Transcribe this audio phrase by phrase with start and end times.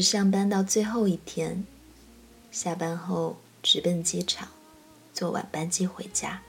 [0.00, 1.66] 是上班到最后一天，
[2.52, 4.46] 下班后直奔机场，
[5.12, 6.40] 坐晚班机回家。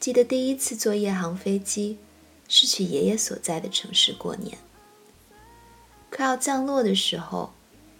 [0.00, 1.98] 记得第一次坐夜航飞机，
[2.48, 4.56] 是去爷爷所在的城市过年。
[6.10, 7.52] 快要降落的时候，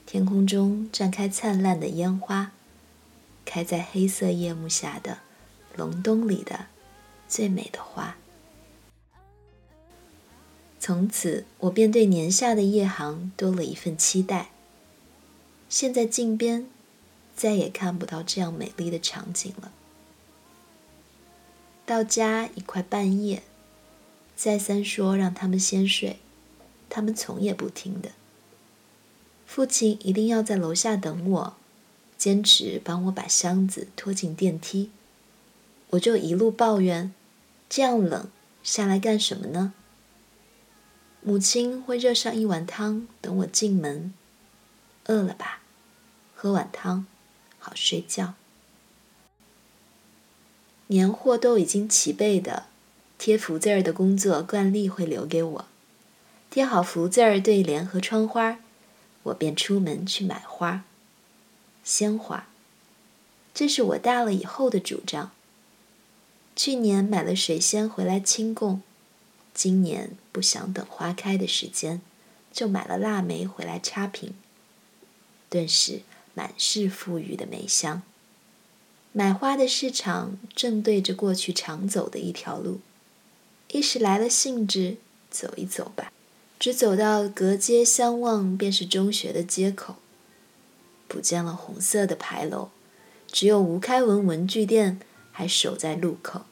[0.07, 2.53] 天空中绽开灿烂的烟花，
[3.45, 5.19] 开在黑色夜幕下的
[5.75, 6.69] 隆冬里的
[7.29, 8.17] 最美的花。
[10.79, 14.51] 从此，我便对年下的夜航多了一份期待。
[15.69, 16.67] 现在近边，
[17.35, 19.73] 再也看不到这样美丽的场景了。
[21.85, 23.43] 到家已快半夜，
[24.37, 26.19] 再三说让他们先睡，
[26.89, 28.11] 他们从也不听的。
[29.47, 31.57] 父亲一定要在楼下等我，
[32.19, 34.91] 坚持帮我把箱子拖进电梯，
[35.91, 37.13] 我就一路抱怨：
[37.69, 38.29] 这样冷，
[38.63, 39.73] 下来干什么呢？
[41.29, 44.15] 母亲会热上一碗汤等我进门，
[45.07, 45.61] 饿了吧？
[46.37, 47.05] 喝碗汤，
[47.59, 48.35] 好睡觉。
[50.87, 52.67] 年货都已经齐备的，
[53.19, 55.65] 贴福字儿的工作惯例会留给我。
[56.49, 58.61] 贴好福字儿、对联和窗花，
[59.25, 60.85] 我便出门去买花。
[61.83, 62.47] 鲜花，
[63.53, 65.33] 这是我大了以后的主张。
[66.55, 68.81] 去年买了水仙回来清供。
[69.57, 72.03] 今年不想等花开的时间，
[72.53, 74.35] 就买了腊梅回来插瓶，
[75.49, 76.03] 顿时
[76.35, 78.03] 满是馥郁的梅香。
[79.13, 82.81] 买花的市场正对着过去常走的一条路，
[83.73, 84.99] 一时来了兴致，
[85.31, 86.13] 走一走吧。
[86.59, 89.97] 只走到隔街相望，便是中学的街口，
[91.09, 92.69] 不见了红色的牌楼，
[93.27, 95.01] 只有吴开文文具店
[95.33, 96.43] 还守在路口。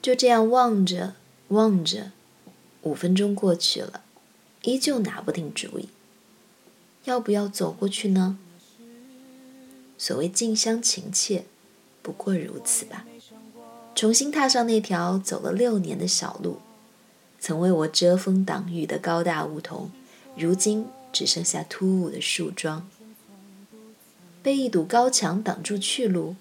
[0.00, 1.16] 就这样望着。
[1.50, 2.12] 望着，
[2.82, 4.02] 五分钟过去了，
[4.62, 5.88] 依旧拿不定主意。
[7.04, 8.38] 要不要走过去呢？
[9.98, 11.44] 所谓近乡情怯，
[12.02, 13.04] 不过如此吧。
[13.96, 16.60] 重新踏上那条走了六年的小路，
[17.40, 19.90] 曾为我遮风挡雨的高大梧桐，
[20.36, 22.88] 如今只剩下突兀的树桩，
[24.40, 26.36] 被一堵高墙挡住去路。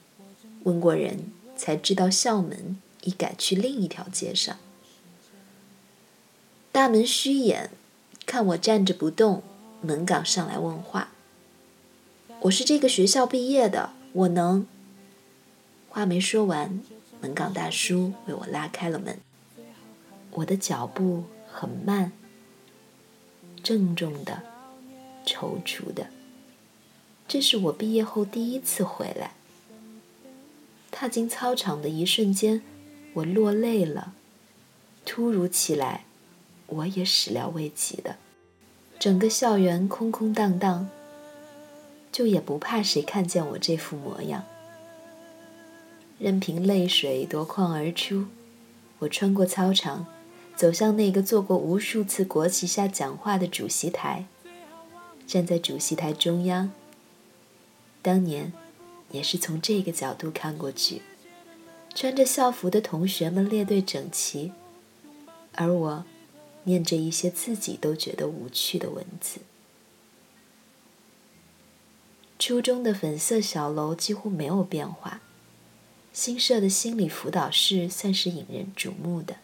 [0.63, 4.57] 问过人才知道，校门已改去另一条街上。
[6.79, 7.71] 大门虚掩，
[8.25, 9.43] 看我站着不动，
[9.81, 11.09] 门岗上来问话。
[12.43, 14.65] 我是这个学校毕业的，我能。
[15.89, 16.81] 话没说完，
[17.19, 19.19] 门岗大叔为我拉开了门。
[20.31, 22.13] 我的脚步很慢，
[23.61, 24.43] 郑重的，
[25.25, 26.07] 踌躇的。
[27.27, 29.33] 这是我毕业后第一次回来。
[30.89, 32.61] 踏进操场的一瞬间，
[33.15, 34.13] 我落泪了。
[35.05, 36.05] 突如其来。
[36.69, 38.17] 我也始料未及的，
[38.99, 40.87] 整个校园空空荡荡，
[42.11, 44.43] 就也不怕谁看见我这副模样。
[46.17, 48.25] 任凭泪水夺眶而出，
[48.99, 50.05] 我穿过操场，
[50.55, 54.25] 走向那个做过无数次国旗下讲话的主席台，
[55.25, 56.71] 站在主席台中央。
[58.01, 58.53] 当年，
[59.11, 61.01] 也是从这个角度看过去，
[61.95, 64.51] 穿着校服的同学们列队整齐，
[65.55, 66.05] 而我。
[66.63, 69.39] 念着一些自己都觉得无趣的文字。
[72.37, 75.21] 初中的粉色小楼几乎没有变化，
[76.13, 79.37] 新设的心理辅导室算是引人瞩目的。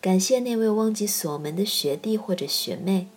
[0.00, 3.08] 感谢那位忘记锁门的学弟或者学妹，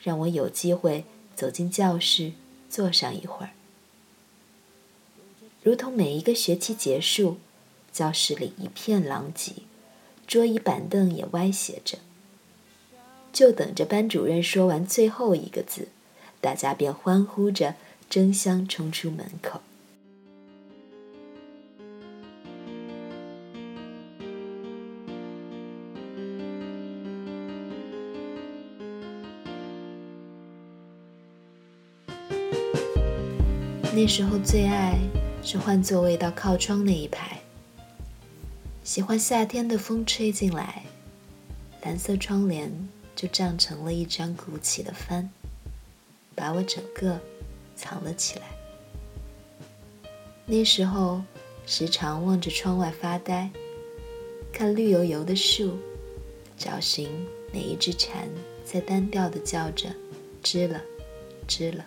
[0.00, 1.04] 让我有机会
[1.34, 2.32] 走进教室
[2.70, 3.50] 坐上一会儿。
[5.62, 7.36] 如同每一个学期结束，
[7.92, 9.65] 教室里一片狼藉。
[10.26, 11.98] 桌椅板凳也歪斜着，
[13.32, 15.88] 就等着班主任说完最后一个字，
[16.40, 17.74] 大家便欢呼着
[18.10, 19.60] 争相冲出门口。
[33.94, 34.98] 那时候最爱
[35.42, 37.45] 是换座位到靠窗那一排。
[38.86, 40.84] 喜欢夏天的风吹进来，
[41.82, 42.70] 蓝色窗帘
[43.16, 45.28] 就胀成了一张鼓起的帆，
[46.36, 47.20] 把我整个
[47.74, 48.46] 藏了起来。
[50.46, 51.20] 那时候
[51.66, 53.50] 时常望着窗外发呆，
[54.52, 55.76] 看绿油油的树，
[56.56, 57.10] 找寻
[57.52, 58.28] 哪一只蝉
[58.64, 59.92] 在单调的叫着
[60.44, 60.80] “知了，
[61.48, 61.84] 知了”。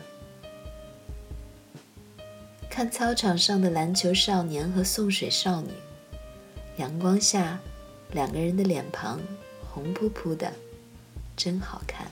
[2.69, 5.69] 看操场上的篮球少年和送水少女。
[6.79, 7.59] 阳光下，
[8.13, 9.19] 两个人的脸庞
[9.69, 10.53] 红扑扑的，
[11.35, 12.07] 真好看。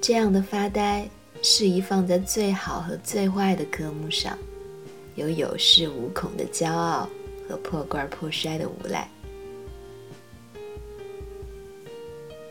[0.00, 1.08] 这样的发呆，
[1.42, 4.38] 适宜放在最好和最坏的科目上，
[5.16, 7.10] 有有恃无恐的骄傲
[7.48, 9.08] 和破罐破摔的无赖。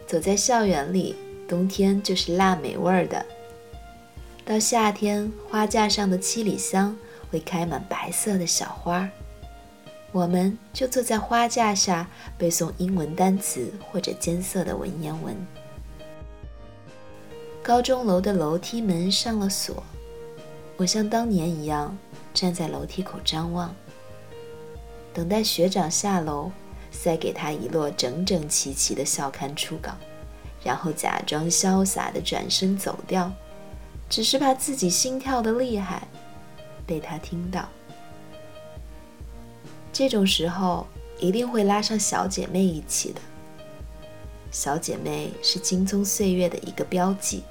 [0.06, 1.16] 走在校园里，
[1.48, 3.26] 冬天就是腊梅味儿的；
[4.44, 6.94] 到夏天，花架上的七里香
[7.32, 9.10] 会开满白色的小花，
[10.12, 12.08] 我们就坐在花架下
[12.38, 15.36] 背诵英文单词或者艰涩的文言文。
[17.62, 19.84] 高中楼的楼梯门上了锁，
[20.78, 21.96] 我像当年一样
[22.34, 23.76] 站在楼梯口张望，
[25.14, 26.50] 等待学长下楼，
[26.90, 29.92] 塞给他一摞整整齐齐的校刊初稿，
[30.64, 33.30] 然后假装潇洒的转身走掉，
[34.10, 36.08] 只是怕自己心跳的厉害
[36.86, 37.68] 被他听到。
[39.98, 40.86] 这种时候
[41.20, 43.22] 一定会拉上小姐妹一起的，
[44.52, 47.42] 小姐妹是青葱岁月的一个标记。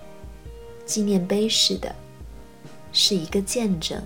[0.87, 1.97] 纪念碑似的，
[2.93, 4.01] 是一个见证，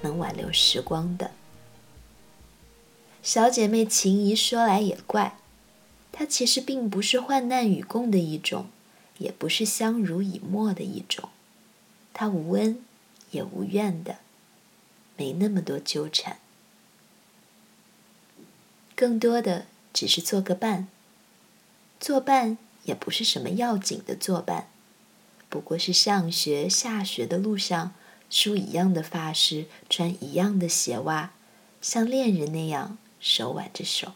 [0.00, 1.30] 能挽留时光的。
[3.22, 5.38] 小姐妹情谊说来也怪，
[6.10, 8.66] 它其实并不是患难与共的一种，
[9.18, 11.28] 也不是相濡以沫的一种，
[12.12, 12.84] 它无恩
[13.30, 14.16] 也无怨的，
[15.16, 16.38] 没那么多纠缠，
[19.02, 20.86] 更多的只是做个伴。
[21.98, 24.68] 作伴也不是什么要紧的作伴。
[25.48, 27.94] 不过是上学下学的路上，
[28.30, 31.32] 梳一样的发饰，穿一样的鞋袜，
[31.80, 34.12] 像恋人那样手挽着手。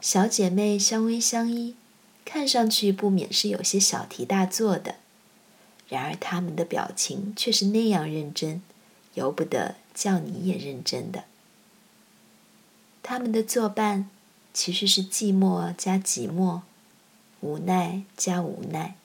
[0.00, 1.76] 小姐妹相偎相依，
[2.26, 4.96] 看上去不免是有些小题大做的，
[5.88, 8.60] 然而她们的表情却是那样认真，
[9.14, 11.24] 由不得叫你也认真的。
[13.06, 14.08] 他们的作伴，
[14.54, 16.62] 其实是寂寞加寂寞。
[17.40, 18.96] 无奈加无奈，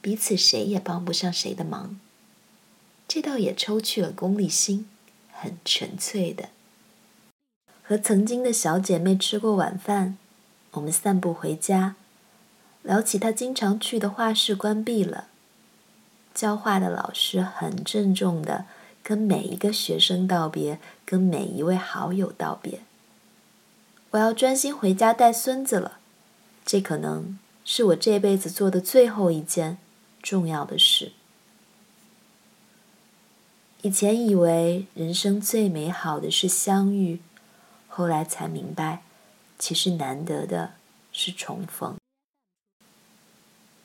[0.00, 2.00] 彼此谁也帮不上谁的忙。
[3.06, 4.88] 这倒也抽去了功利心，
[5.32, 6.48] 很纯粹的。
[7.84, 10.18] 和曾经的小姐妹吃过晚饭，
[10.72, 11.94] 我们散步回家，
[12.82, 15.28] 聊起她经常去的画室关闭了。
[16.34, 18.66] 教画的老师很郑重的
[19.04, 22.80] 跟每一个学生道别，跟每一位好友道别。
[24.16, 25.98] 我要专心回家带孙子了。
[26.64, 29.78] 这可能是我这辈子做的最后一件
[30.22, 31.12] 重要的事。
[33.82, 37.20] 以前以为人生最美好的是相遇，
[37.88, 39.02] 后来才明白，
[39.58, 40.72] 其实难得的
[41.12, 41.96] 是重逢。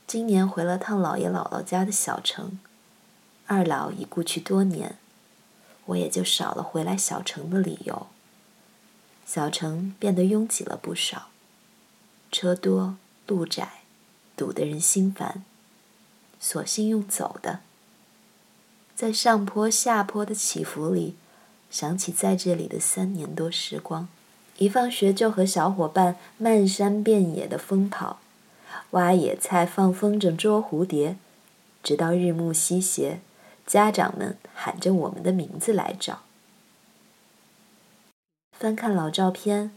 [0.08, 2.60] 今年回了趟姥爷姥姥家的小城，
[3.46, 4.98] 二老已故去多年，
[5.86, 8.08] 我也就少了回来小城的理由。
[9.34, 11.30] 小城变得拥挤了不少。
[12.34, 13.84] 车多路窄，
[14.36, 15.46] 堵得人心烦，
[16.42, 17.62] 索性用走的。
[18.94, 21.16] 在上坡下坡的起伏里，
[21.70, 24.10] 想起在这里的三年多时光，
[24.58, 28.20] 一放学就和小伙伴漫山遍野的疯跑，
[28.90, 31.16] 挖野菜、放风筝、捉蝴蝶，
[31.82, 33.22] 直到日暮西斜，
[33.66, 36.24] 家长们喊着我们的名字来找。
[38.62, 39.72] 翻看老照片，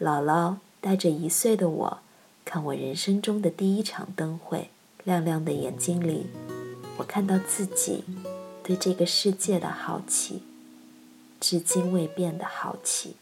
[0.00, 0.56] 姥姥。
[0.80, 1.98] 带着一岁的我，
[2.44, 4.70] 看我人生中的第一场灯会，
[5.04, 6.26] 亮亮的眼睛里，
[6.96, 8.02] 我看到自己
[8.64, 10.42] 对这个世界的好奇，
[11.38, 13.14] 至今未变的好奇。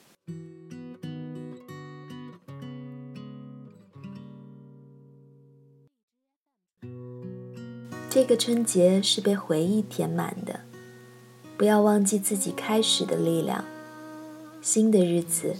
[8.09, 10.61] 这个春节是被回忆填满的，
[11.59, 13.65] 不要忘记自己开始的力量，
[14.67, 15.55] 新的日子。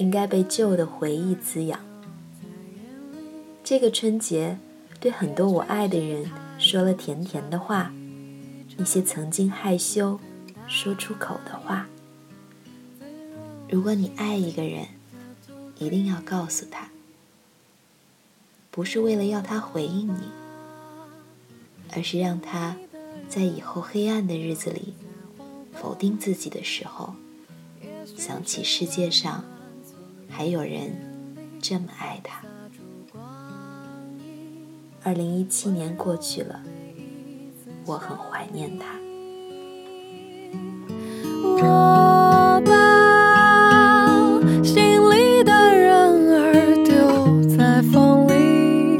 [0.00, 1.78] 应该被旧的回忆滋养。
[3.62, 4.58] 这个春节，
[4.98, 7.92] 对很多我爱的人说了甜甜的话，
[8.78, 10.18] 一些曾经害羞
[10.66, 11.86] 说出口的话。
[13.68, 14.86] 如果你爱一个人，
[15.78, 16.88] 一定要告诉他，
[18.70, 20.30] 不是为了要他回应你，
[21.94, 22.74] 而是让他
[23.28, 24.94] 在以后黑暗的日子里
[25.74, 27.14] 否定自己的时候，
[28.16, 29.44] 想起世界上。
[30.28, 30.96] 还有人
[31.60, 32.40] 这么爱他。
[35.02, 36.62] 二零一七年过去了，
[37.84, 38.86] 我很怀念他。
[41.42, 42.70] 我把
[44.62, 44.76] 心
[45.10, 46.94] 里的人儿丢
[47.56, 48.98] 在风里，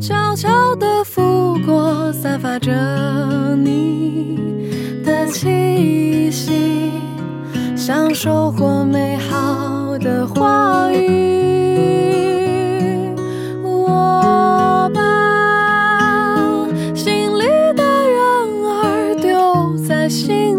[0.00, 4.36] 悄悄地拂过，散发着你
[5.04, 6.49] 的气息，
[7.92, 11.52] 想收获美好的话语。
[13.64, 17.42] 我把心里
[17.74, 18.22] 的人
[18.64, 20.56] 儿丢在心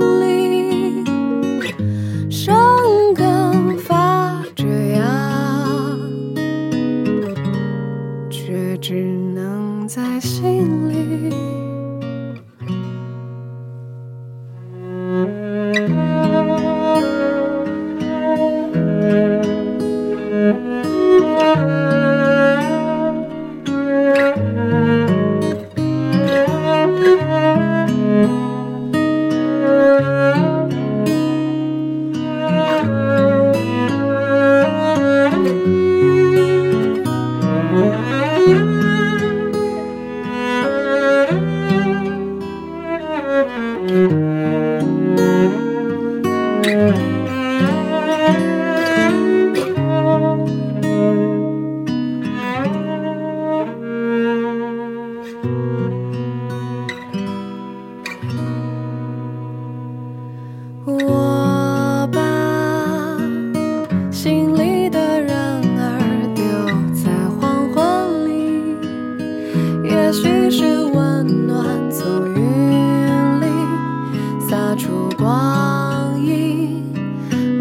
[74.91, 76.83] 如光影，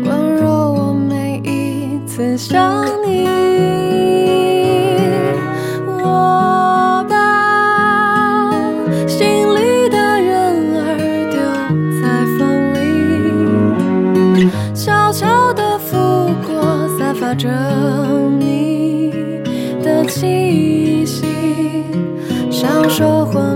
[0.05, 3.25] 温柔我每一次想你，
[6.03, 8.51] 我把
[9.07, 10.79] 心里的人儿
[11.31, 11.39] 丢
[12.03, 12.03] 在
[12.37, 12.41] 风
[12.75, 15.97] 里，悄悄地拂
[16.45, 17.49] 过，散发着
[18.41, 19.13] 你
[19.85, 21.25] 的气息，
[22.51, 23.50] 像收获